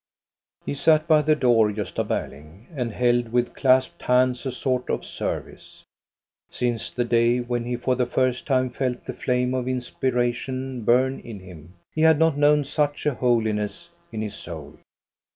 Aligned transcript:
He 0.65 0.73
sat 0.73 1.07
by 1.07 1.21
the 1.21 1.35
door, 1.35 1.71
Gosta 1.71 2.03
Berling, 2.03 2.65
and 2.75 2.91
held 2.91 3.31
with 3.31 3.53
clasped 3.53 4.01
hands 4.01 4.47
a 4.47 4.51
sort 4.51 4.89
of 4.89 5.05
service. 5.05 5.83
Since 6.49 6.89
the 6.89 7.03
day 7.03 7.37
when 7.39 7.65
he 7.65 7.75
for 7.75 7.95
the 7.95 8.07
first 8.07 8.47
time 8.47 8.71
felt 8.71 9.05
the 9.05 9.13
flame 9.13 9.53
of 9.53 9.67
inspiration 9.67 10.81
burn 10.83 11.19
in 11.19 11.39
him, 11.41 11.75
he 11.93 12.01
had 12.01 12.17
not 12.17 12.35
known 12.35 12.63
such 12.63 13.05
a 13.05 13.13
holiness 13.13 13.91
in 14.11 14.23
his 14.23 14.33
soul. 14.33 14.79